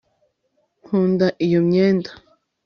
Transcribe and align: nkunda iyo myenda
nkunda 0.85 1.27
iyo 1.45 1.59
myenda 1.67 2.11